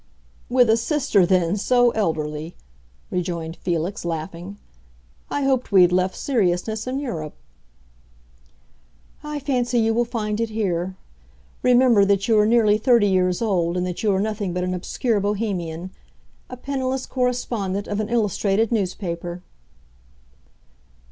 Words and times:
"With 0.49 0.67
a 0.71 0.77
sister, 0.77 1.27
then, 1.27 1.57
so 1.57 1.91
elderly!" 1.91 2.55
rejoined 3.11 3.55
Felix, 3.57 4.03
laughing. 4.03 4.57
"I 5.29 5.43
hoped 5.43 5.71
we 5.71 5.83
had 5.83 5.91
left 5.91 6.15
seriousness 6.15 6.87
in 6.87 6.97
Europe." 6.97 7.35
"I 9.23 9.37
fancy 9.39 9.77
you 9.79 9.93
will 9.93 10.05
find 10.05 10.41
it 10.41 10.49
here. 10.49 10.95
Remember 11.61 12.03
that 12.03 12.27
you 12.27 12.39
are 12.39 12.47
nearly 12.47 12.79
thirty 12.79 13.05
years 13.07 13.43
old, 13.43 13.77
and 13.77 13.85
that 13.85 14.01
you 14.01 14.11
are 14.11 14.19
nothing 14.19 14.53
but 14.53 14.63
an 14.63 14.73
obscure 14.73 15.19
Bohemian—a 15.19 16.57
penniless 16.57 17.05
correspondent 17.05 17.87
of 17.87 17.99
an 17.99 18.09
illustrated 18.09 18.71
newspaper." 18.71 19.43